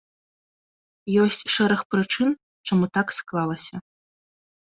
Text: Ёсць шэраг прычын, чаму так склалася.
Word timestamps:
Ёсць 1.23 1.43
шэраг 1.55 1.81
прычын, 1.91 2.29
чаму 2.69 2.85
так 2.97 3.07
склалася. 3.19 3.75